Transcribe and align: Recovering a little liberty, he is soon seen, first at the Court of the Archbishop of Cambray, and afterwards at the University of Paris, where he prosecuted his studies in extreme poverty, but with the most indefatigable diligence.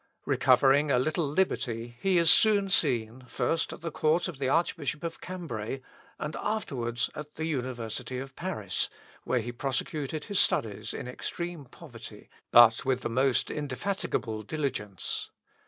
Recovering 0.25 0.89
a 0.89 0.97
little 0.97 1.27
liberty, 1.27 1.95
he 2.01 2.17
is 2.17 2.31
soon 2.31 2.69
seen, 2.71 3.21
first 3.27 3.71
at 3.71 3.81
the 3.81 3.91
Court 3.91 4.27
of 4.27 4.39
the 4.39 4.49
Archbishop 4.49 5.03
of 5.03 5.21
Cambray, 5.21 5.79
and 6.17 6.35
afterwards 6.37 7.11
at 7.13 7.35
the 7.35 7.45
University 7.45 8.17
of 8.17 8.35
Paris, 8.35 8.89
where 9.25 9.41
he 9.41 9.51
prosecuted 9.51 10.23
his 10.23 10.39
studies 10.39 10.91
in 10.91 11.07
extreme 11.07 11.65
poverty, 11.65 12.29
but 12.49 12.83
with 12.83 13.01
the 13.01 13.09
most 13.09 13.51
indefatigable 13.51 14.41
diligence. 14.41 15.29